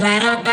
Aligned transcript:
little 0.00 0.42
bit. 0.42 0.49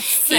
enough. 0.00 0.29